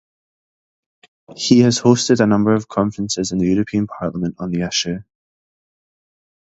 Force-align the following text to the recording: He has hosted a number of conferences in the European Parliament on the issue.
He 1.37 1.59
has 1.59 1.79
hosted 1.79 2.21
a 2.21 2.25
number 2.25 2.55
of 2.55 2.67
conferences 2.67 3.31
in 3.31 3.37
the 3.37 3.45
European 3.45 3.85
Parliament 3.85 4.33
on 4.39 4.49
the 4.49 4.63
issue. 4.65 5.03